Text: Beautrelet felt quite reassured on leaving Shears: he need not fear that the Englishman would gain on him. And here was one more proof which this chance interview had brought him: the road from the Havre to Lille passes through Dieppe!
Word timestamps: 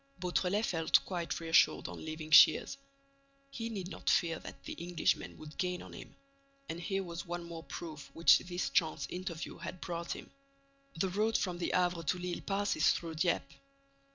Beautrelet 0.19 0.65
felt 0.65 1.05
quite 1.05 1.39
reassured 1.39 1.87
on 1.87 2.03
leaving 2.03 2.31
Shears: 2.31 2.79
he 3.51 3.69
need 3.69 3.89
not 3.91 4.09
fear 4.09 4.39
that 4.39 4.63
the 4.63 4.73
Englishman 4.73 5.37
would 5.37 5.59
gain 5.59 5.83
on 5.83 5.93
him. 5.93 6.15
And 6.67 6.79
here 6.79 7.03
was 7.03 7.27
one 7.27 7.43
more 7.43 7.61
proof 7.61 8.09
which 8.15 8.39
this 8.39 8.71
chance 8.71 9.05
interview 9.11 9.57
had 9.57 9.79
brought 9.79 10.13
him: 10.15 10.31
the 10.95 11.09
road 11.09 11.37
from 11.37 11.59
the 11.59 11.71
Havre 11.75 12.01
to 12.01 12.17
Lille 12.17 12.41
passes 12.41 12.93
through 12.93 13.13
Dieppe! 13.13 13.61